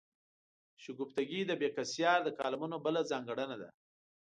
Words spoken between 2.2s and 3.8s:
د کالمونو بله ځانګړنه ده.